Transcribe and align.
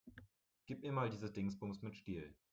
Gib 0.65 0.81
mir 0.81 0.91
mal 0.91 1.11
dieses 1.11 1.31
Dingsbums 1.31 1.83
mit 1.83 1.95
Stiel. 1.95 2.33